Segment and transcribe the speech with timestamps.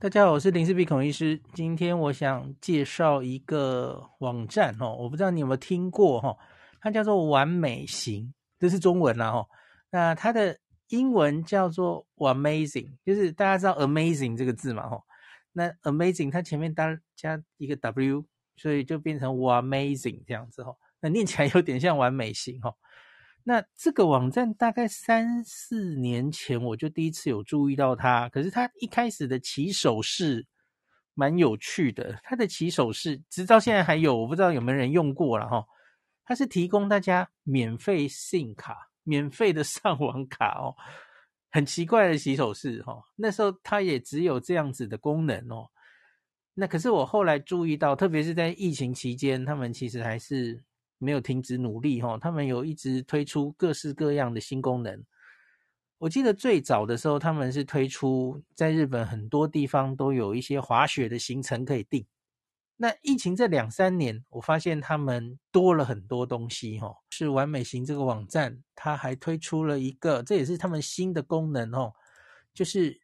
[0.00, 1.42] 大家好，我是林氏璧孔医师。
[1.54, 6.36] 今天我想介绍一个网站哦，我不知道你有没有听过哈，
[6.80, 9.44] 它叫做完美型，这是中文啦哈。
[9.90, 10.56] 那它的
[10.90, 15.02] 英文叫做 amazing，就是大家知道 Amazing 这个字嘛哈。
[15.50, 18.24] 那 Amazing 它前面加加一个 W，
[18.54, 20.76] 所以就变成 amazing 这样子哈。
[21.00, 22.72] 那念起来有点像完美型哈。
[23.44, 30.46] 那这个网站大概三四年前我就第一次有注意到它，可是它一开始的起手式
[31.14, 35.64] 蛮有趣的，它的起手式直到现在还有，我不知道有没有人用过了哈。
[36.24, 40.76] 它是提供大家免费 SIM 卡、免费的上网卡哦，
[41.50, 43.02] 很奇怪的起手式哈。
[43.16, 45.70] 那时候它也只有这样子的功能哦。
[46.52, 50.62] 那可是我后来注意到，特别是在疫情期间，他们其实还是。
[50.98, 55.04] 没有停止努力哈，他们有一直推出各式各样的新功能。
[55.98, 62.06] 我记得最早的时候，他们是推出在日本很多地方都有一些滑雪的行程可以订。
[62.76, 66.94] 那疫情这两三年，我发现他们多了很多东西哈。
[67.10, 71.92] 是完美型这个网站，它还推出了一个，这也是他们新的功能哦，
[72.54, 73.00] 就是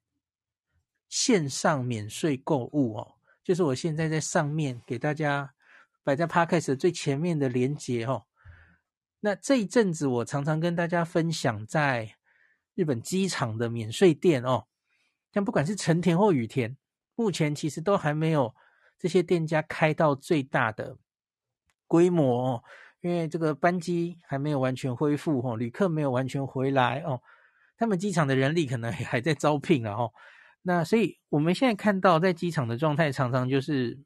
[1.09, 5.54] 线上免税购物哦，就是我现在在上面给大家。
[6.05, 8.27] 摆在 Podcast 最前面的连接哦，
[9.21, 12.17] 那这一阵子我常常跟大家分享在
[12.75, 14.67] 日本机场的免税店哦，
[15.33, 16.77] 像不管是成田或羽田，
[17.15, 18.55] 目前其实都还没有
[18.99, 20.99] 这些店家开到最大的
[21.87, 22.65] 规模哦，
[23.01, 27.23] 因为这个班机还没有完全恢复哦，旅客没有完全回来哦，
[27.79, 30.13] 他们机场的人力可能还在招聘了哦，
[30.61, 33.99] 那所以我们现在看到在机场的状态，常常就是。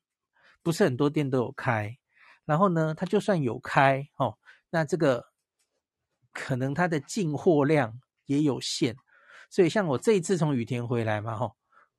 [0.63, 1.99] 不是很多店都有开，
[2.45, 4.39] 然后呢，它就算有开哦，
[4.71, 5.27] 那这个
[6.33, 8.97] 可能它的进货量也有限，
[9.51, 11.53] 所以像我这一次从雨田回来嘛，哈，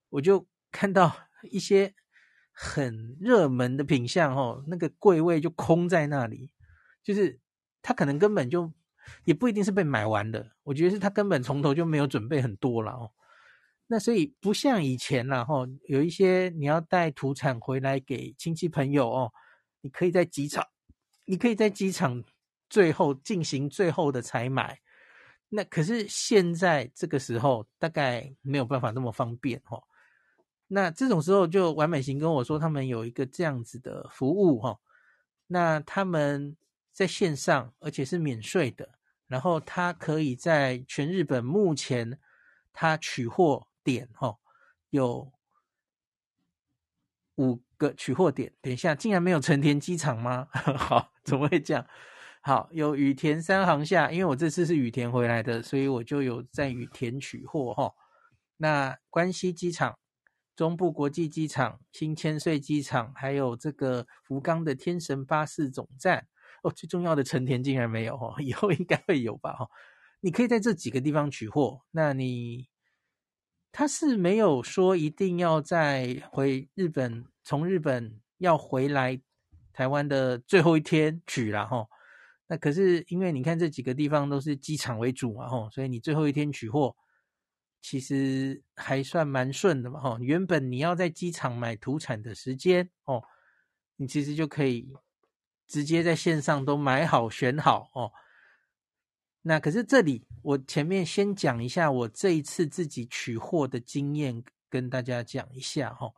[0.10, 1.16] 我就看到
[1.50, 1.94] 一些
[2.52, 6.52] 很热门的品相，哦，那个柜位就空在那里，
[7.04, 7.40] 就是
[7.82, 8.72] 它可能根本就
[9.24, 13.12] 也不一定是被买完的，我觉得是它根本从头就没有准备很多了哦。
[13.92, 19.34] 那所以不像以前啦，吼，有一些你要带土产回来给亲戚朋友哦，
[19.82, 20.64] 你可以在机场，
[21.26, 22.24] 你可以在机场
[22.70, 24.80] 最后进行最后的采买。
[25.50, 29.82] 那可是现在这个时候大概没有办法那么方便哦。
[30.68, 34.80] 那这种时候就完美型跟我说，他们有一个这样子的服务哈。
[35.48, 36.56] 那他们
[36.94, 38.88] 在线上，而且是免税的，
[39.26, 42.20] 然后他可以在全日本目前
[42.72, 43.66] 他取货。
[43.90, 44.38] 点哦，
[44.92, 45.32] 有
[47.38, 48.54] 五个取货点。
[48.62, 50.48] 等一下，竟然没有成田机场吗？
[50.78, 51.88] 好，怎么会这样？
[52.42, 57.94] 好，有羽田三航下，因为我这次是羽田回来的，所以我就有在羽田取货哈。
[58.58, 59.98] 那关西机场、
[60.56, 66.28] 中部国际机场、新千岁机场，还有这个福冈的天神巴士总站
[66.62, 69.54] 哦，最重要的成田竟然没有哦，以后应该会有吧？
[69.54, 69.68] 哈，
[70.20, 72.68] 你可以在这几个地方取货，那你。
[73.72, 79.22] 他是没有说一定要在回日本，从日本要回来
[79.72, 81.88] 台湾的最后一天取啦哈。
[82.48, 86.96] 那可是因为你看这几个地方都是机场为主嘛齁，所以你最后一天取货
[87.80, 90.20] 其实还算蛮顺的嘛齁。
[90.20, 93.24] 原本你要在机场买土产的时间哦，
[93.98, 94.92] 你其实就可以
[95.68, 98.12] 直接在线上都买好选好哦。
[99.50, 106.14] 那可是这里，我前面先讲一下我这一次自己取货的经验，跟大家讲一下哈。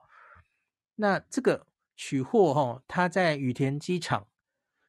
[0.95, 1.65] 那这个
[1.95, 4.27] 取货哈，它在羽田机场，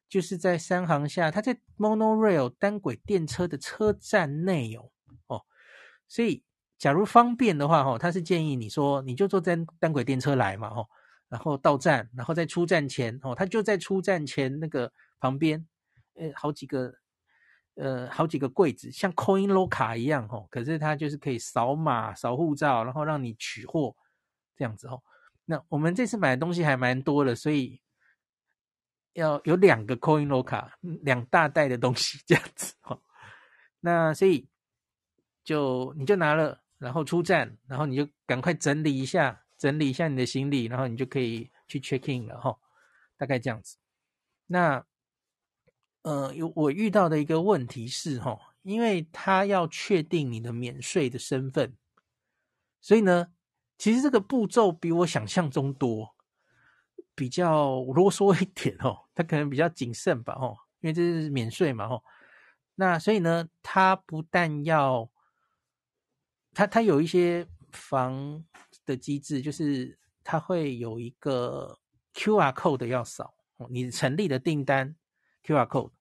[0.09, 4.91] 就是在三航下，它在 Monorail 单轨电车的车站内有
[5.27, 5.45] 哦。
[6.09, 6.43] 所以
[6.77, 10.85] 假如方便的话哈，他是建议你说你就坐在单轨电车来嘛哈，
[11.29, 15.65] 然后到站，然后在出站前哦，他就在出站前那个旁边，
[16.15, 16.93] 呃，好几个。
[17.75, 23.95] 呃，好几个柜子，像 Coin Locker 一样吼，可是它就是可以扫码、扫护照，然后让你取货
[24.55, 25.03] 这样子吼。
[25.45, 27.81] 那我们这次买的东西还蛮多的，所以
[29.13, 30.69] 要有两个 Coin Locker，
[31.01, 33.01] 两大袋的东西这样子吼。
[33.79, 34.47] 那所以
[35.43, 42.59] 就你就拿了，然后出站，然后你就赶快整理一下，整理一下你的行李，然后你就可以去 check in 了吼。
[43.17, 43.77] 大概这样子。
[44.45, 44.85] 那。
[46.03, 51.75] 呃，有我遇到的一个问题是，哈，因为他要确定你的免税的身份，
[52.81, 53.27] 所以呢，
[53.77, 56.15] 其实这个步骤比我想象中多，
[57.15, 62.03] 比较啰嗦一点哦，他可能比较谨慎吧，哦，因为这是免税嘛，哦，
[62.75, 65.09] 那所以呢，他不但要，
[66.53, 68.43] 他他有一些防
[68.85, 71.79] 的机制，就是他会有一个
[72.13, 73.33] QR code 要扫，
[73.69, 74.95] 你成立的订单
[75.45, 75.91] QR code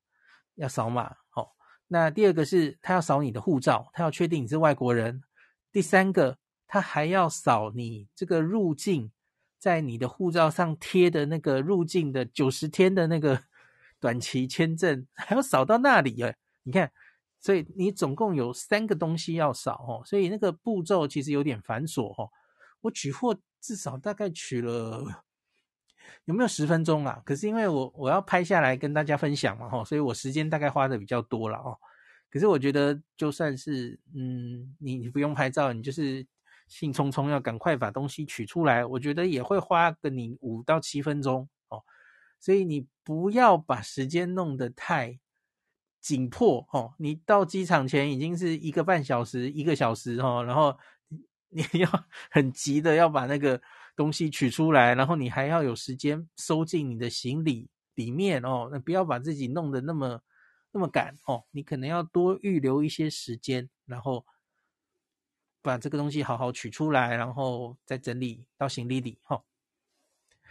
[0.54, 1.16] 要扫码。
[1.34, 1.48] 哦，
[1.88, 5.22] 那第二个是他要扫你的护照，他要确定你是外国人。
[5.70, 9.10] 第三个，他还要扫你这个入境，
[9.58, 13.42] 在你的护照上贴的那个入境的九十天的那个
[14.00, 16.36] 短期签证，还要扫到那里耶。
[16.64, 16.92] 你看，
[17.40, 22.30] 所以你总共有三个东西要扫哦，所以那个步骤其实有点繁琐哦。
[22.82, 25.24] 我取货至少大概取了
[26.24, 27.20] 有没有十分钟啊？
[27.24, 31.76] 可是因为我我要拍下来跟大家分享嘛，哈，所以我时间大概花的比较多了哦。
[32.30, 36.26] 可是我觉得，就算是嗯，你你不用拍照，你就是
[36.66, 41.82] 兴冲冲要赶快把东西取出来，我觉得也会花个你五到七分钟哦。
[42.40, 45.20] 所以你不要把时间弄得太
[46.00, 46.94] 紧迫哦。
[46.98, 50.74] 你到机场前已经是一个半小时、一个小时哦，然后
[51.50, 51.88] 你要
[52.32, 53.60] 很急的要把那个
[53.96, 58.68] 东西取出来，然后你还要有时间收进你的行李里面哦。
[58.72, 60.22] 那不要把自己弄得那么。
[60.74, 64.24] 那么赶哦，你可能要多预留一些时间，然后
[65.60, 69.44] 把这个东西好好取出来，然后再整理到行李里哈。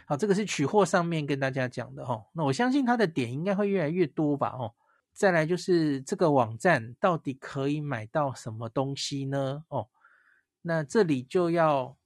[0.05, 2.23] 好，这个是取货上面跟大家讲的哈。
[2.33, 4.75] 那我相信它的点应该会越来越多吧哦。
[5.11, 9.65] 再来就是这个网站到底可以买到什么东西呢？
[9.69, 9.89] 哦，
[10.61, 11.97] 那这里就要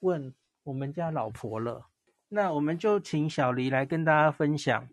[0.00, 0.34] 问
[0.68, 1.86] 我们家老婆了。
[2.28, 4.86] 那我们就请小黎来跟大家分享。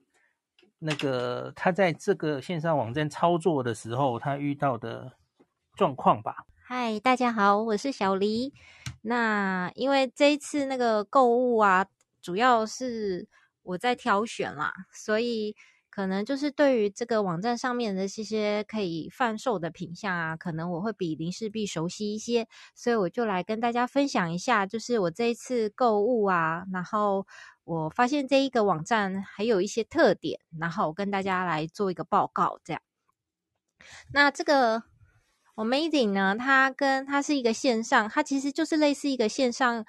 [0.79, 5.17] 那个他在这个线上网站操作的时候，他遇到的
[5.75, 6.45] 状况吧。
[6.65, 8.53] 嗨，大家好，我是小黎。
[9.01, 11.85] 那因为这一次那个购物啊，
[12.21, 13.27] 主要是
[13.61, 15.57] 我在挑选啦，所以
[15.95, 27.25] 可能就是对于这个网站上面的这些可以贩售的品项啊，可能我会比林氏璧熟悉一些，所以我就来跟大家分享一下，就是我这一次购物啊，然后。
[27.67, 32.59] 我发现这一个网站还有一些特点，然后我跟大家来做一个报告。
[32.63, 32.81] 这样，
[34.13, 34.83] 那这个
[35.55, 39.83] Amazing 呢，它跟它是一个线上，它其实就是类似一个线上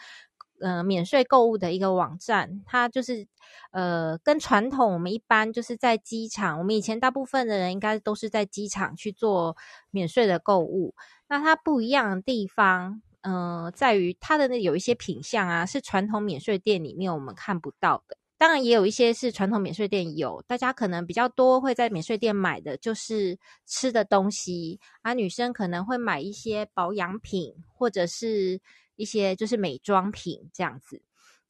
[0.61, 2.63] 呃免税购物的一个网站。
[2.67, 3.27] 它就是
[3.73, 9.57] 呃跟传统我们一般就是在机场，我们以前大部分的人应该都是在机场去做
[9.91, 10.95] 免税的购物。
[11.29, 13.03] 那它不一样的地方。
[13.29, 18.17] 嗯、呃，在于它的那有一些品相啊，是传统免税店里面我们看不到的。
[18.39, 23.37] 当然，也有一些是传统免税店有，大家可能比较多会在免税店买的，就是
[23.67, 25.13] 吃的东西啊。
[25.13, 28.61] 女生可能会买一些保养品，或者是
[28.97, 31.03] 一些就是美妆品这样子。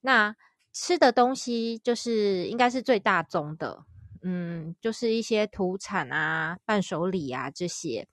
[0.03, 0.37] 那
[0.73, 3.85] 吃的东西就是应该是最大宗的，
[4.23, 8.07] 嗯，就是一些土产啊、伴手礼啊这些。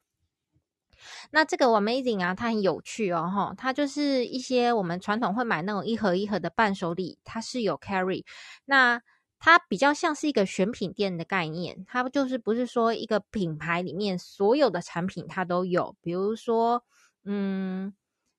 [1.32, 8.24] 那这个 Amazing 啊，它很有趣哦，哈，它就是一些我们传统会买那种一盒一盒的伴手礼，它是有 carry。
[8.64, 9.02] 那
[9.38, 16.86] 它比较像是一个选品店的概念，它就是不是说一个品牌里面所有的产品它都有，比如说，
[17.26, 17.94] 嗯，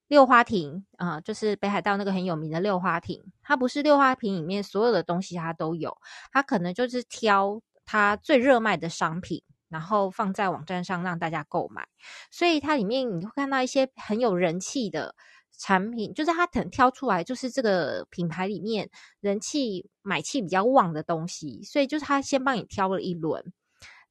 [0.08, 5.96] 六花亭啊，就是北海道那个很有名的六花亭，它不是六花亭里面所有的东西它都有，
[6.32, 9.42] 它可能就是挑它最热卖的商品。
[9.70, 11.84] 然后放在网站上让大家购买，
[12.30, 15.16] 所以它里面你会看到一些很有人气的
[15.58, 18.88] 产品，就是它可能挑出来就是这个品牌里面
[19.20, 23.52] 人气买气比较旺的东西，所以就是他先帮你挑了一轮。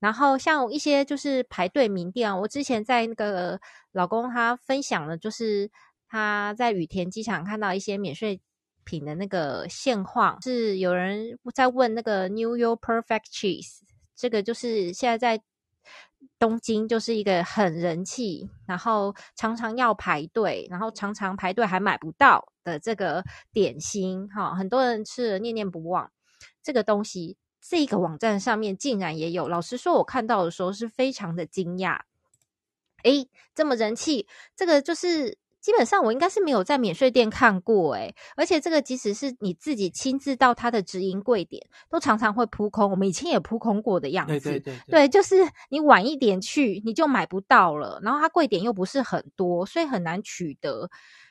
[0.04, 3.58] 然后像一些就是排队名店，我之前在那个
[3.94, 5.72] 老公他分享了，就是
[6.10, 8.42] 他在羽田机场看到一些免税
[8.84, 13.80] 品的那个现况，是有人在问那个 New York Perfect Cheese，
[14.14, 15.42] 这个就是现在在。
[16.40, 26.10] 东京就是一个很人气，然后常常要排队，然后常常排队还买不到的这个点心，哈，很多人吃了念念不忘。
[26.62, 29.48] 这个东西，这个网站上面竟然也有。
[29.48, 32.02] 老实说，我看到的时候是非常的惊讶。
[33.04, 35.38] 诶，这么人气，这个就是。
[35.64, 42.92] 基本上我应该是没有在免税店看过诶，而且这个即使是你自己亲自到它的直营柜点，都常常会扑空。
[42.92, 45.38] 我们以前也扑空过的样子，对对对，对，对，就是
[45.70, 50.90] 你晚一点去你就买不到了，然后它柜点又不是很多，所以很难取得。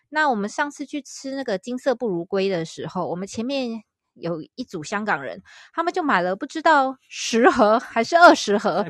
[0.09, 3.83] 那我们上次去吃那个金色不如归的时候，我们前面。
[4.15, 5.43] 有一组香港人，
[5.73, 8.85] 他们就买了不知道十盒还是二十盒，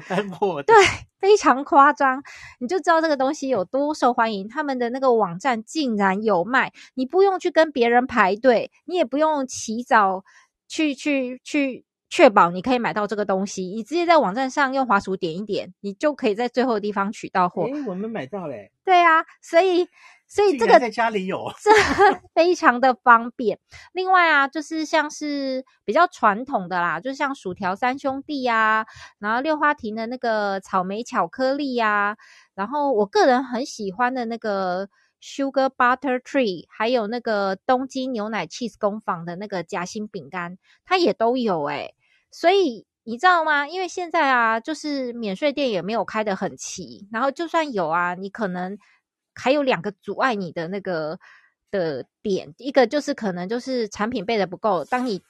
[0.62, 0.74] 对，
[1.18, 2.22] 非常夸张，
[2.58, 4.48] 你就知道这个东西有多受欢迎。
[4.48, 10.24] 他们的那个网站竟然有卖，你不用去跟别人排队，你也不用起早
[10.68, 17.64] 去去去确保你可以买到这个东西，你直接在网站上用滑鼠点一点，你就可以在最后的地方取到货。
[17.64, 18.70] 诶，我们买到嘞！
[18.84, 19.86] 对啊，所以。
[20.34, 21.70] 所以这个在家里有，这
[22.34, 23.58] 非常的方便。
[23.92, 28.86] 另外啊，就是像是比较传统的啦，就像薯条三兄弟啊，
[29.18, 32.16] 然后六花亭的那个草莓巧克力呀，
[32.54, 34.88] 然后我个人很喜欢的那个
[35.22, 41.94] Sugar Butter Tree，还有那个东京牛奶 cheese 工坊的那个夹心饼干，它也都有诶、欸。
[42.30, 43.68] 所以你知道吗？
[43.68, 48.78] 因为现在啊，就是免税店也没有开得很齐，然后就算有啊，你可能
[49.34, 51.18] 还有两个阻碍你的那个
[51.70, 55.22] 的点，一个就是可能就是产品备的不够，当你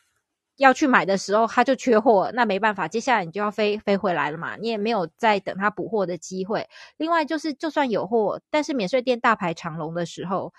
[0.56, 6.68] 要去买的时候，它就缺货，那没办法，接下来你就要飞飞回来了嘛，你也没有再等它补货的机会。
[6.96, 10.52] 另外就是，就算有货，但是免税店大排长龙的时候。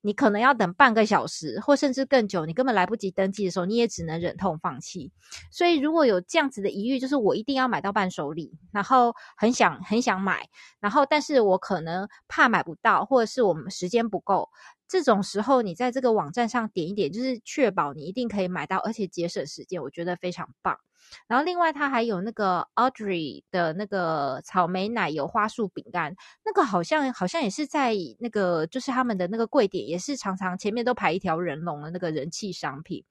[0.00, 5.10] 你可能要等半个小时，或甚至更久，你根本来不及登记的时候，你也只能忍痛放弃。
[5.50, 10.48] 所以，如果有这样子的疑虑，就是我一定要买到伴手礼，然后很想很想买，
[10.80, 14.48] 然后但是我可能怕买不到，或者是我们时间不够，
[14.86, 20.78] 这种时候你在这个网站上点一点，就是确保你一定可以买到，而且节省时间，我觉得非常棒。
[21.26, 33.04] 然后另外它还有那个 Audrey 的那个草莓奶油花束饼干，那个好像好像也是在那个就是他们的那个柜点，也是常常前面都排一条人龙的那个人气商品。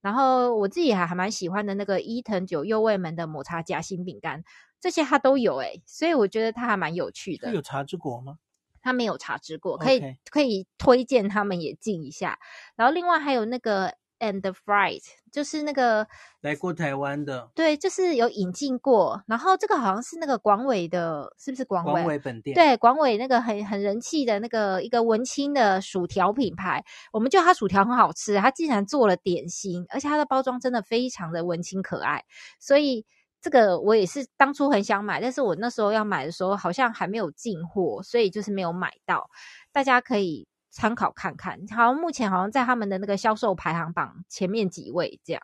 [0.00, 4.42] 然后我自己还还蛮喜欢的那个伊藤久右卫门的抹茶夹心饼干，
[4.80, 7.48] 这些它都有诶，所以我觉得它还蛮有趣的。
[7.48, 8.38] 它有茶之国吗？
[8.82, 12.38] 它没有茶之果，可以可以推荐他们也进一下。
[12.76, 13.94] 然后另外还有那个。
[14.20, 16.06] And the Fright 就是那个
[16.42, 19.22] 来过台湾的，对，就是有引进过。
[19.26, 21.92] 然后这个好像是那个广伟的，是不是广尾？
[21.92, 22.54] 广伟本店。
[22.54, 26.84] 对，广伟那个很很人气的那个一个文青的薯条品牌。
[27.14, 32.22] 我们就它薯条很好吃，它竟然做了点心，而且它的包装真的非常的文青可爱。
[32.58, 33.06] 所以
[33.40, 39.30] 这个我也是当初很想买，但是我那时候要买的时候好像还没有进货，所以就是没有买到。
[39.72, 40.46] 大家可以。
[40.70, 45.42] 参考看看，好像目前好像在他们的那个销售排行榜前面几位这样。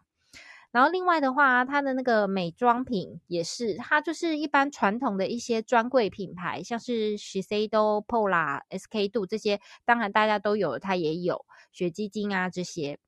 [0.72, 12.98] 然后另外的话，它的那个美妆品也是，它就是一般传统的一些专柜品牌，像是 Shiseido、Pola、SK two 这些，当然大家都有，它也有雪肌精啊这些。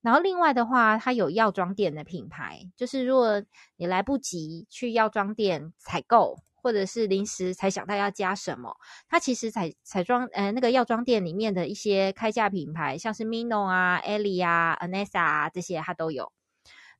[0.00, 3.42] 然后另外的话，它有药妆店的品牌，就是如果
[3.76, 6.38] 你来不及去药妆店采购。
[6.62, 8.76] 或者是临时才想到要加什么，
[9.08, 16.32] 它其实彩彩妆呃那个药妆店里面的一些开价品牌，像是 Mino 啊、Ellie 啊、Anessa 啊这些它都有。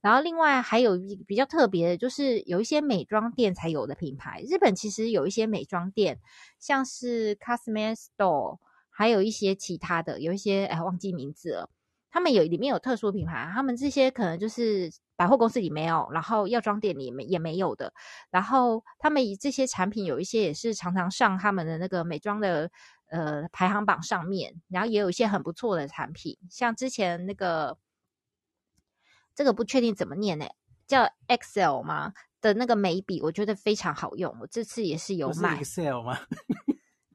[0.00, 0.96] 然后另外还有
[1.26, 4.42] 比较特别的，就是有一些美妆店才有的品牌。
[4.48, 6.20] 日本其实有一些美妆店，
[6.60, 8.58] 像是 Cosme Store，
[8.90, 11.70] 还有一些其他的，有一些哎忘记名字了。
[12.10, 17.92] 他们有里面有特殊品牌，他们这些可能就是百货公司里没有，然后药妆店里面也没有的。
[18.30, 22.70] 然后他们以这些产品有一些也是常常上他们的那个美妆的
[23.10, 27.76] 呃排行榜上面，然后也有一些很不错的产品，像之前那个
[29.34, 30.46] 这个不确定怎么念呢，
[30.86, 35.58] 叫 Excel 吗的那个眉笔，我觉得非常好用，我这次也是有买。
[35.62, 36.18] Excel 吗？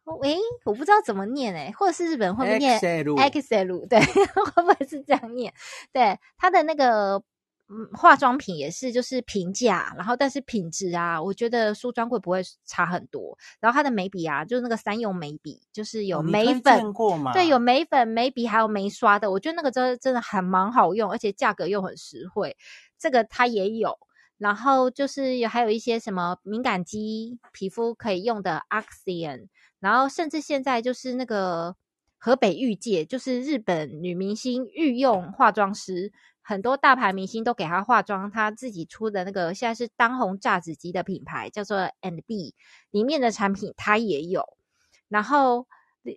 [0.05, 3.86] 喂，我不知道怎么念诶，或者是日本会不会念 Excel？
[3.88, 4.00] 对，
[4.55, 5.53] 会不会是这样念？
[5.91, 7.24] 对，它的那个
[7.69, 13.38] 嗯化妆品也是，就是平价，然后但是品质啊，我觉得梳妆柜不会差很多。
[13.62, 16.81] 然后它的眉笔啊，就是那个三用眉笔，就是有眉粉，
[17.29, 22.57] 哦、对，有眉粉、眉笔还有眉刷的，我觉得那个真的真的还蛮好用，而且价格又很实惠。
[23.00, 23.98] 这个它也有，
[24.37, 29.47] 然后就是有还有一些什么敏感肌皮肤可以用的 Axion。
[29.79, 31.75] 然后，甚至现在就是那个
[32.17, 36.11] 河北御界，就是日本女明星御用化妆师，
[36.41, 38.31] 很多大牌明星都给她化妆。
[38.31, 42.55] 她自己出的那个现在是当红炸子鸡的品牌，叫做 And B，
[42.91, 44.45] 里面的产品她也有。
[45.09, 45.67] 然后，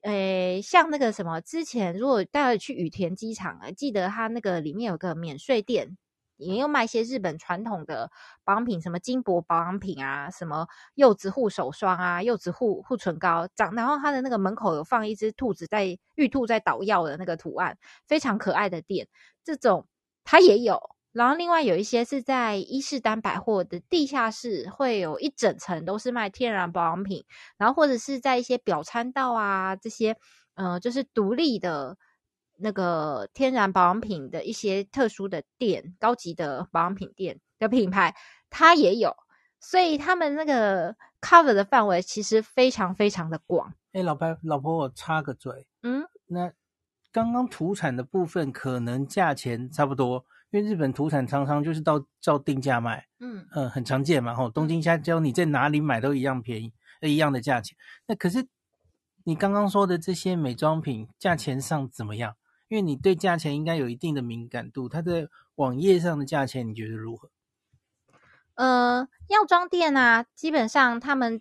[0.04, 5.99] 诶，像那个什么，之前如果大家去羽田机场啊，记得它那个里面有个免税店。
[6.37, 8.11] 也有卖一些日本传统的
[8.45, 13.49] 保养品，什么金箔保养品啊，什么柚子护手霜啊，柚子护护唇膏。
[13.55, 17.76] 长，然后它的那个门口有放一只兔子在玉兔在捣药的那个图案，
[18.07, 19.09] 非常可爱的店。
[19.45, 19.87] 这种
[20.25, 20.90] 它也有。
[21.12, 27.25] 然后另外有一些是在伊势丹百货的地下室，会有一整层都是卖天然保养品。
[27.57, 30.16] 然后或者是在一些表参道啊这些，
[30.55, 31.97] 呃，就是独立的。
[32.58, 38.14] 那个天然保养品的一些特殊的店，高级的保养品店的品牌，
[38.50, 39.16] 它也有，
[39.60, 43.75] 所以他们那个 cover 的范围其实非常非常的广。
[43.92, 46.52] 哎，老白，老婆，我插个嘴，嗯，那
[47.12, 57.76] 刚刚土产的部分可能价钱差不多，因为日本土产常常就是到照定价卖，嗯嗯，很常见嘛，吼，东京虾胶你在哪里买都一样便宜，一样的价钱。
[58.06, 58.46] 那可是
[59.25, 62.34] 你刚刚说的这些美妆品价钱上怎么样？
[62.68, 67.30] 因为你对价钱应该有一定的敏感度，它在网页上的价钱你觉得如何？
[68.54, 71.40] 呃，药妆店啊，基本上他们。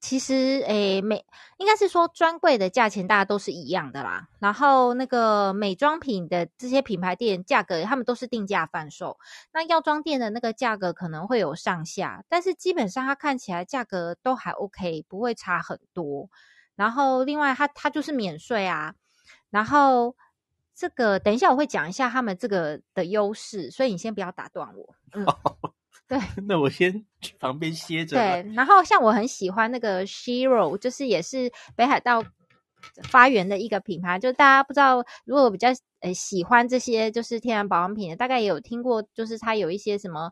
[0.00, 1.24] 其实，诶，美
[1.56, 4.28] 应该是说专柜的价钱大家都是一样的啦。
[4.38, 9.18] 然后那个美妆品的这些品牌店价格，他们都是定价贩售。
[9.50, 16.28] 那药妆店的那个价格可能会有上下，但是基本上它看起来价格都还 OK，不会差很多。
[16.76, 18.94] 然后另外它它就是免税啊。
[19.54, 20.16] 然后
[20.74, 24.94] 这个等一下我会讲一下他们这个的优势，所以你先不要打断我。
[25.12, 25.24] 嗯。
[26.06, 26.18] 对，
[26.48, 28.16] 那我先去旁边歇着。
[28.16, 32.22] 对，然后像我很喜欢那个 Shiro，就是也是北海道
[33.04, 34.18] 发源的一个品牌。
[34.18, 35.68] 就大家不知道，如果比较
[36.00, 40.30] 呃喜欢这些就是天然保养品的，大概也有听过，就是它有一些什么，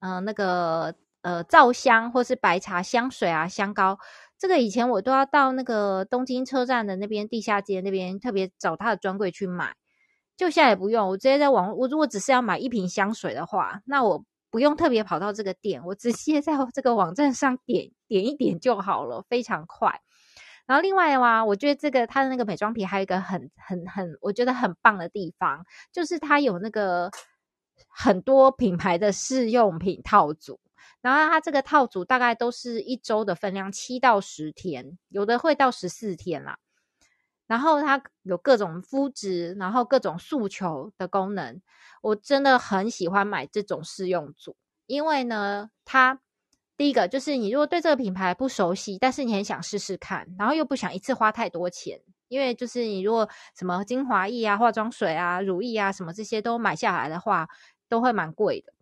[0.00, 3.98] 嗯、呃，那个呃皂香或是白茶香水啊、香膏。
[4.40, 9.76] 这个以前我都要到那个东京车站的那边地下街那边特别找它的专柜去买，
[10.36, 14.24] 就现在也不用，我直接在网，我如果只是要买一瓶香水的话，那我。
[14.52, 20.00] 不用特别跑到这个店，我直接在这个网站上点点一点就好了，非常快。
[20.66, 27.12] 然后另外的话，我觉得这个它的那个美妆品还有一个很很很，我觉得很棒的地方，就是它有那个
[27.86, 30.58] 很多品牌的试用品套组。
[31.00, 36.58] 然后它这个套组大概都是一周的分量，七到十天，有的会到十四天啦。
[37.46, 41.60] 然后它有各种肤质，然后各种诉求的功能，
[42.00, 44.56] 我真的很喜欢买这种试用组，
[44.86, 46.20] 因为呢，它
[46.76, 57.48] 第一个就是你如果对这个品牌不熟悉，但是你很想试试看，然后又不想一次花太多钱，因为就是你如果什么精华液啊、化妆水啊、乳液啊什么这些都买下来的话，
[57.88, 58.72] 都会蛮贵的。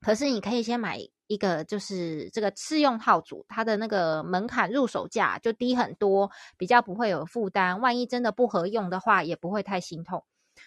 [0.00, 1.00] 可是你可以先买。
[1.28, 7.80] 一个就是这个次用套组，它的那个门槛入手价就低很多，比较不会有负担。
[7.80, 10.24] 万一真的不合用的话，也不会太心痛。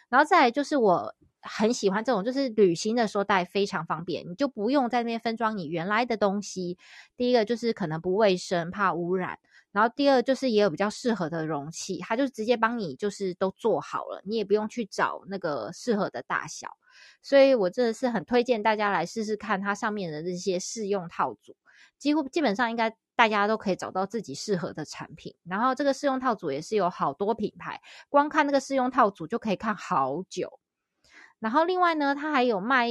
[0.07, 6.77] 然后再来就是我很喜欢这种，就是旅行的时候带非常方便，你就不用在那边分装你原来的东西。
[7.17, 9.39] 第一个就是可能不卫生，怕污染。
[9.71, 16.77] 然后第二就是也有比较适合的容器，它就直接帮你就是都做好了，你也不用去找那个适合的大小。
[17.21, 21.55] 所以我真的是很推荐大家来试试看它上面的这些试用套组，
[21.97, 25.33] 几乎基本上应该大家都可以找到自己适合的产品。
[25.43, 27.79] 然后这个试用套组也是有好多品牌，
[28.09, 30.59] 光看那个试用套组就可以看好久。
[31.39, 32.89] 然后另外呢，它还有卖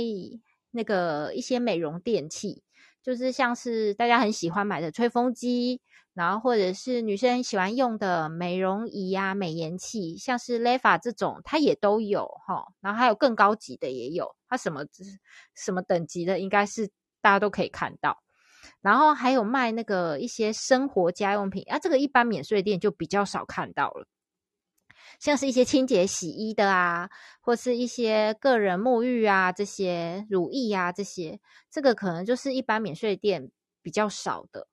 [0.71, 2.63] 那个一些美容电器，
[3.03, 5.83] 就是像是大家很喜欢买的吹风机。
[6.21, 12.67] 然后或者是女生喜欢用的美容仪啊、美颜器，像是 Leva 这种，它也都有哈。
[12.83, 14.85] 然后还有更高级的也有，它什么
[15.55, 16.89] 什么等级的，应该是
[17.23, 18.19] 大家都可以看到。
[18.83, 24.07] 然后还有卖那个一些生活家用品啊，这个一般免税店就比较少看到了，
[25.19, 27.09] 像是一些清洁洗衣的啊，
[27.41, 34.69] 或是一些个人沐浴啊这些乳液啊这些，这个可能就是一般免税店比较少的。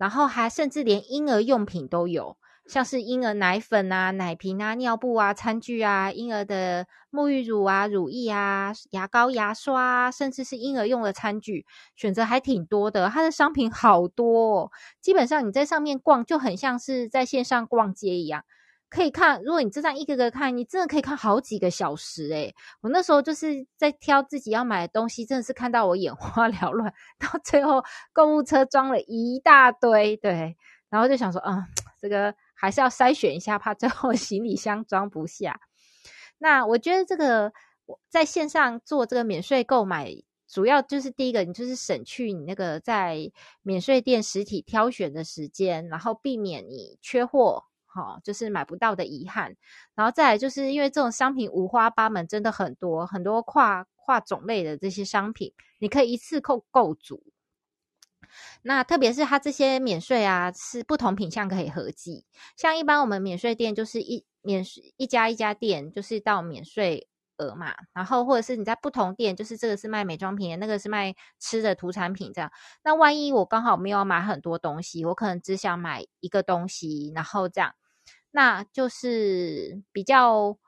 [0.00, 13.10] 然后还甚至连婴儿用品都有，像是婴儿奶粉啊、奶瓶啊、尿布啊、餐具啊、婴儿的沐浴乳啊、乳液啊、牙膏、牙刷啊，甚至是婴儿用的餐具，选择还挺多的。
[13.10, 14.70] 它的商品好多哦，
[15.02, 18.44] 基本上你在上面逛就很像是在线上逛街一样。
[18.90, 22.52] 可以看，如果你这样一个个看，你真的可以看好几个小时诶。
[22.80, 30.56] 我那时候就是在挑自己要买的东西，真的是看到我眼 花缭乱，到最后购物车装了一大堆，对，
[30.90, 31.64] 然后就想说，嗯，
[32.00, 35.60] 这个还是要筛选一下，怕最后 行李箱装不下。
[36.38, 37.52] 那我觉得这个
[38.08, 40.10] 在线上做这个免税购买，
[40.48, 43.30] 主要就是第一个，你就是省去你那个在
[43.62, 47.66] 免税店实体挑选的时间，然后避免你缺货。
[48.00, 49.54] 哦，就是买不到的遗憾，
[49.94, 57.22] 然后再来就是因为这种商品五花八门，真的很多很多跨跨种类的这些商品，你可以一次购购足。
[58.62, 62.24] 那特别是它这些免税啊，是不同品项可以合计。
[62.56, 67.08] 像一般我们免税店就是一免税一家一家店，就是到免税
[67.38, 67.74] 额嘛。
[67.92, 72.52] 然后或者是你在不同店，就是这个是卖美妆品，那个是卖吃的土产品这样。
[72.84, 77.74] 那万一我刚好没有买很多东西，我可能只想买一个东西，然后这样。
[78.30, 80.58] 那就是比较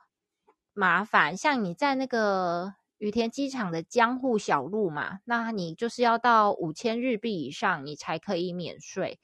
[0.73, 9.21] 麻烦，像你在那个羽田机场的江户小路嘛，那你就是要到五千日币以上，你才可以免税。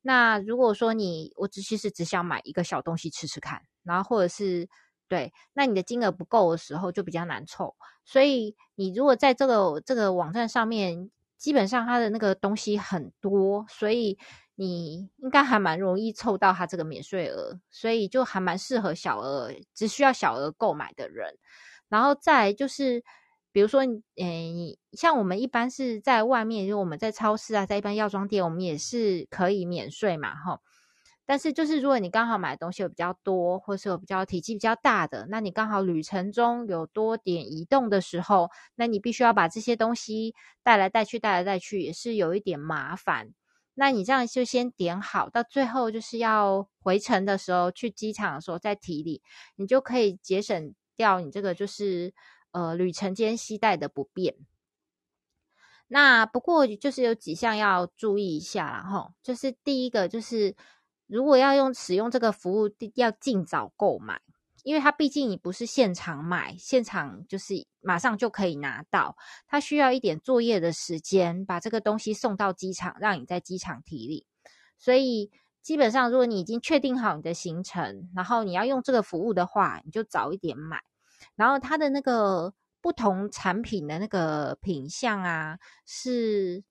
[0.00, 4.68] 那如果说你我只其实只想买一个小东西吃吃看，然后或者是
[5.08, 7.76] 对，那你的金额不够的时候就比较难凑。
[8.04, 14.18] 所以你如果在这个这个网站上面，基本上它的那个东西很多，所以
[14.54, 21.38] 你应该还蛮容易凑到它这个免税额，所以就还蛮适合小额，只需要小额购买的人。
[21.88, 23.02] 然后再就是，
[23.50, 30.60] 比如说，诶、欸，像我们一般是在外面，就我们在超市啊，在一般药妆店，我们也是可以免税嘛，哈。
[31.24, 43.32] 但是就是如果你刚好买的东西有比较多，或是有比较体积比较大的，那你刚好旅程中有多点移动的时候，那你必须要把这些东西带来带去，带来带去，也是有一点麻烦。
[43.74, 49.20] 那你这样就先点好，到最后就是要回程的时候，去机场的时候再提领，
[49.56, 52.12] 你就可以节省掉你这个就是
[52.50, 54.36] 呃旅程间携带的不便。
[55.88, 60.54] 那不过就是有几项要注意一下啦，齁，就是第一个就是
[61.06, 64.20] 如果要用使用这个服务，要尽早购买。
[64.62, 74.24] 因为它毕竟你不是现场买，现场就是马上就可以拿到，它需要一点作业的时间，把这个东西送到机场，让你在机场提领。
[74.78, 75.30] 所以
[75.62, 80.82] 基本上，如果你已经确定好你的行程，然后你要用这个服务的话，你就早一点买。
[81.36, 86.64] 然后它的那个不同产品的那个品相啊，是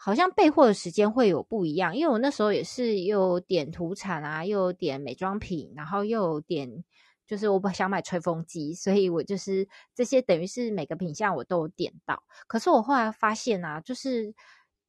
[0.00, 1.96] 好像备货的时间会有不一样。
[1.96, 6.84] 因为我那时候也是又有点土产啊，又有点美妆品，然后又有点。
[7.26, 12.22] 就是我不想买吹风机，所以我就是这些等于是每个品项我都有点到。
[12.46, 14.34] 可是我后来发现啊，就是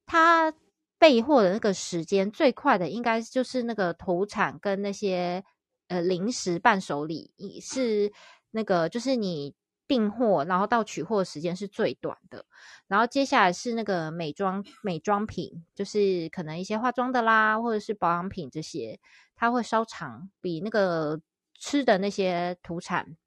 [0.06, 0.50] 它
[0.98, 5.44] 备货的那个时间最快的，应该就是那个土产跟那些
[5.88, 8.10] 呃零食伴手礼，是
[8.52, 9.54] 那个就是你
[9.90, 12.46] 订货然后到取货时间是最短的。
[12.86, 19.00] 然后接下来是那个美妆美妆品，就是可能一些化妆的啦，或者是保养品这些，
[19.34, 21.20] 它会稍长，比那个。
[21.62, 23.18] 吃的那些土产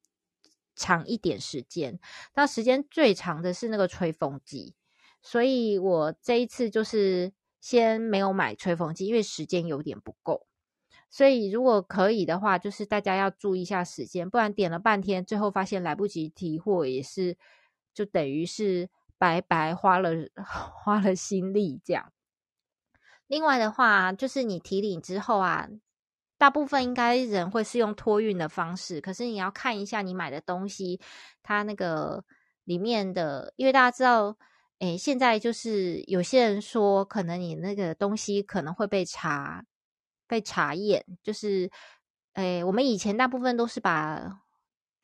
[0.76, 2.00] 长一点时间，
[2.34, 4.74] 那时间最长的是那个吹风机，
[5.22, 10.48] 所以我这一次就是先没有买吹风机，因为时间有点不够。
[11.14, 17.38] 所以如果可以的话，就是大家要注意一下时间，不然点了半天，最后发现来不及提货，也是
[17.94, 20.10] 就等于是白白花了
[20.44, 22.12] 花了心力这样。
[23.28, 25.70] 另外的话，就是你提领之后啊。
[26.36, 31.00] 大部分应该人会是用托运的方式，可是你要看一下你买的东西，
[31.42, 32.26] 它那个
[32.66, 34.36] 里面的，因为大家知道，
[34.80, 39.64] 诶，现在就是有些人说，可能你那个东西可能会被查，
[40.34, 41.70] 被查验，就是，
[42.34, 44.42] 诶，我们以前大部分都是把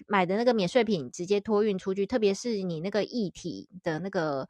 [0.08, 4.50] 买的那个免税品直接托运出去，特别是你那个液体的那个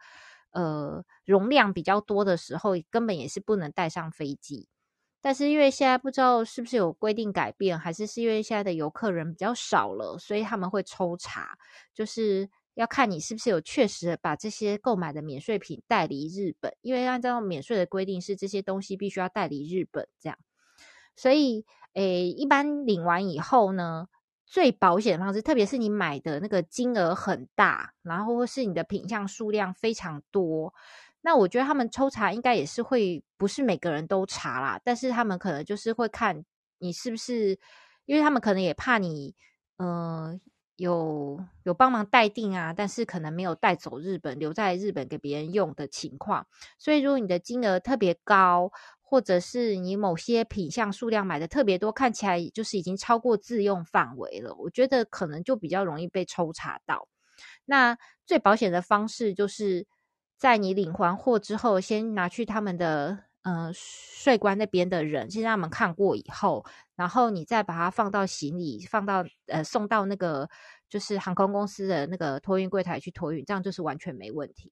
[0.52, 4.70] 呃容量比较多的时候，根本也是不能带上飞机。
[5.20, 11.58] 但是因为现在不知道是不是有规定改变，还是是因为现在的游客人比较少了，所以他们会抽查，
[11.94, 16.74] 就是要看你是不是有确实把这些购买的免税品带离日本。
[16.80, 20.38] 因为按照免税的规定是这些东西必须要带离日本这样，
[21.20, 24.08] 所以诶，一般领完以后呢，
[24.46, 30.74] 最保险的方式，特别是你买的那个金额很大，然后或是你的品项数量非常多。
[31.20, 36.46] 那我觉得他们抽查应该也是会，不是每个人都查啦，但是他们可能就是会看
[36.78, 37.60] 你是不是，
[38.06, 39.36] 因为他们可能也怕你，
[39.76, 40.40] 呃，
[40.78, 46.48] 有有帮忙代订啊，但是可能没有带走日本，留在日本给别人用的情况。
[46.78, 48.72] 所以如果你的金额特别高，
[49.10, 57.08] 或者是你某些品项数量买的特别多，看起来就是已经超过自用范围了，我觉得可能就比较容易被抽查到。
[57.66, 59.88] 那最保险的方式就是。
[60.40, 70.50] 在你领完货之后，先拿去他们的呃税关那边的人，先让他们看过以后，然后你再把它放到行李，放到呃送到那个
[70.90, 74.72] 就是航空公司的那个托运柜台去托运，这样就是完全没问题。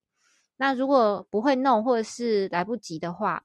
[0.56, 3.44] 那如果不会弄或者是来不及的话，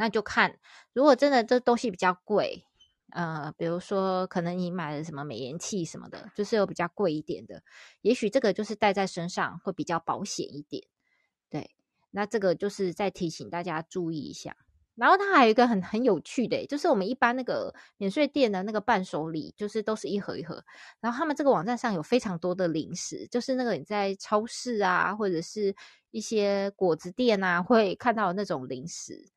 [0.00, 0.58] 那就看
[0.94, 2.64] 如果真的这东西比较贵，
[3.12, 7.62] 呃，比如说可能你买了什么美颜器什么的，就是有比较贵一点的，
[8.00, 10.82] 也许这个就是带在身上会比较保险一点。
[11.50, 11.72] 对，
[12.12, 14.56] 那这个就是再提醒大家注意一下。
[14.94, 20.64] 然后它还有一个很很有趣的，就是我们一般那个免税店的那个伴手礼，就是都是一盒一盒。
[21.00, 25.76] 然后他们这个网站上有非常多的零食，就是那个你在超市啊，或者是
[26.10, 29.30] 一些果子店啊，会看到那种零食。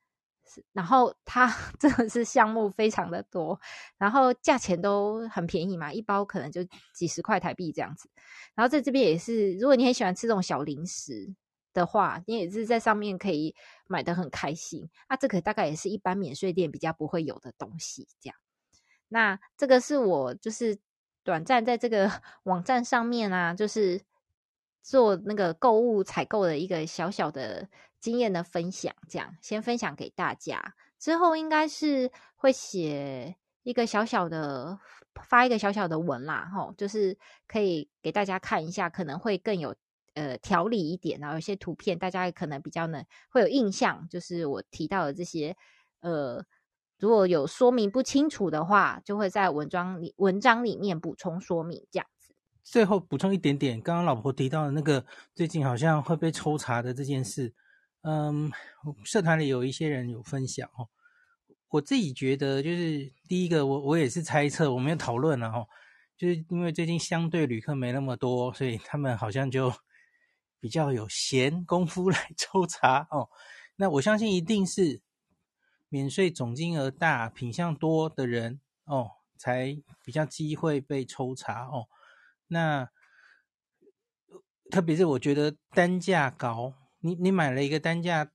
[0.71, 1.47] 然后它
[1.79, 3.59] 真的是项目非常的多，
[3.97, 6.61] 然后价钱都很便宜嘛，一包可能就
[6.93, 8.09] 几十块台币这样子。
[8.55, 11.33] 然后在这边也是，如果你很喜欢吃这种小零食。
[11.75, 13.55] 的话，你也是在上面可以
[13.87, 14.87] 买得很开心。
[15.09, 18.37] 那这个大概也是一般免税店比较不会有的东西，这样。
[19.07, 20.77] 那这个是我就是
[21.23, 22.11] 短暂在这个
[22.43, 24.03] 网站上面啊，就是
[24.83, 27.67] 做那个购物采购的一个小小的
[28.03, 30.75] 经验的分享，这样先分享给大家。
[30.99, 34.77] 之后应该是会写一个小小的，
[35.27, 39.73] 发一个小小的文啦，吼，就是可以给大家看一下，可能会更有
[40.15, 45.55] 呃条理一点，然后有些图片大家可能比较能会有印象，就是我提到的这些
[46.01, 46.45] 呃。
[46.99, 52.33] 如果有说明不清楚的话，就会在文章里文章里面补充说明这样子。
[52.63, 57.53] 最后补充一点点，刚刚老婆提到的那个最近好像会被抽查的这件事，
[58.03, 58.51] 嗯，
[59.03, 60.87] 社团里有一些人有分享哦。
[61.69, 65.67] 我自己觉得就是第一个，我我也是猜测，我没有讨论了哦，
[66.15, 69.73] 就是因为最近相对旅客没那么多，所以他们好像就
[70.59, 73.29] 比较有闲工夫 来抽查哦。
[73.75, 75.01] 那我相信一定是。
[75.89, 81.85] 免税总金额大、品项多的人哦，才比较机会被抽查哦。
[82.47, 82.89] 那
[84.71, 88.31] 特别是我觉得单价高，你你买了一个单价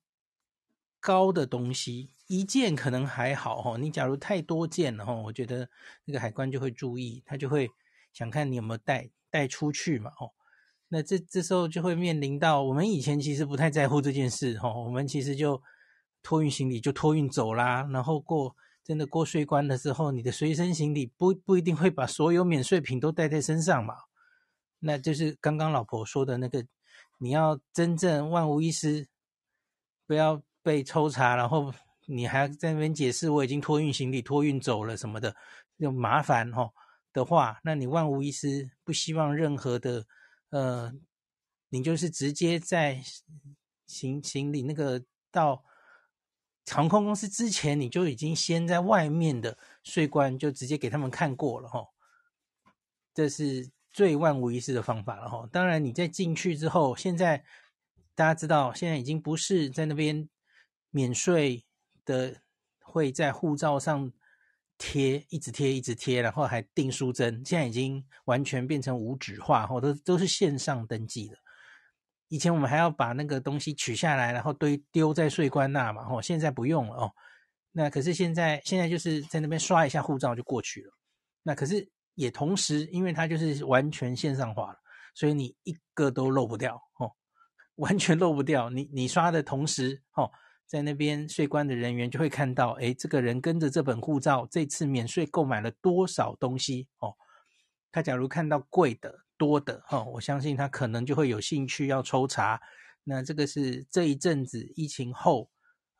[1.00, 3.78] 高的东西，一件可能还好哦。
[3.78, 5.68] 你假如太多件了哦，我觉得
[6.04, 7.70] 那个海关就会注意，他就会
[8.12, 10.33] 想看你有没有带带出去嘛哦。
[10.88, 15.62] 那这这时候就会面临到我们以前其实不太在乎这件事哦，我们其实就。
[16.20, 23.94] 托运行李就托运走啦，然后过真的过税关的时候，你的随身行李不不一定会把所有免税品都带在身上嘛。
[24.81, 26.66] 那就是刚刚老婆说的那个，
[27.18, 29.07] 你要真正万无一失，
[30.07, 31.72] 不要被抽查，然后
[32.07, 35.37] 你还在那边解释我已经托运行李托运走了什么的，
[35.78, 36.72] 就麻烦哈、哦、
[37.12, 40.07] 的话，那你万无一失，不希望任何的
[40.50, 40.92] 呃，
[41.68, 43.02] 你就是直接在
[43.87, 45.64] 行行李那个到。
[46.70, 51.83] 航空公司之前你就已经先在外面的税关就直接给他们看过了哈，
[53.14, 55.48] 这是最万无一失的方法了哈。
[55.50, 57.42] 当然你在进去之后，现在
[58.14, 60.28] 大家知道，现在已经不是在那边
[60.90, 61.64] 免税
[62.04, 62.37] 的
[62.80, 64.12] 会在护照上
[64.78, 71.37] 贴，一直贴一直贴，然后还订书针，现在已经完全变成无纸化哈，都都是线上登记的。
[72.28, 77.12] 以前我们还要把那个东西取下来，然后堆丢在税关那嘛，哦，现在不用了哦。
[77.72, 80.92] 那可是现在现在就是在那边刷一下护照就过去了。
[81.42, 84.78] 那可是也同时，因为它就是完全线上化了，
[85.14, 87.11] 所以你一个都漏不掉哦，
[87.76, 88.68] 完全漏不掉。
[88.70, 90.31] 你你刷的同时，哦，
[90.66, 97.14] 在那边税关的人员就会看到，诶，这个人跟着这本护照这次免税购买了多少东西哦。
[97.92, 99.20] 他假如看到贵的。
[99.38, 102.61] 多的哈，我相信他可能就会有兴趣要抽查。
[103.04, 105.48] 那这个是这一阵子疫情后，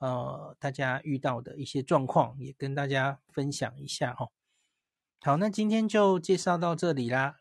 [0.00, 4.26] 呃，大家遇到的一些状况，也跟大家分享一下哈。
[5.20, 7.40] 好，那今天就介绍到这里啦。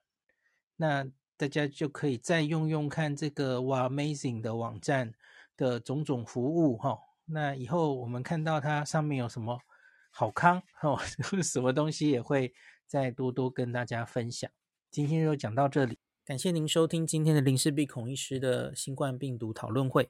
[0.78, 1.06] 那
[1.38, 5.14] 大家就可以再用用看这个 Wamazing 的网站
[5.56, 6.98] 的种种服务哈。
[7.26, 9.60] 那以后我们看到它上面有什么
[10.10, 10.98] 好康哦，
[11.44, 12.52] 什么东西也会
[12.88, 14.50] 再多多跟大家分享。
[14.90, 20.10] 今天就讲到这里，感谢您收听今天的林氏璧孔医师的新冠病毒讨论会。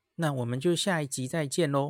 [0.21, 1.79] 那我们就下一集再见喽。